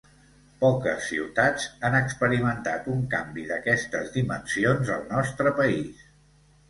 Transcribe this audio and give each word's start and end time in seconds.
Poques 0.61 1.03
ciutats 1.09 1.67
han 1.89 1.97
experimentat 1.99 2.89
un 2.95 3.03
canvi 3.13 3.45
d'aquestes 3.53 4.09
dimensions 4.19 4.91
al 4.97 5.09
nostre 5.15 5.55
país. 5.61 6.03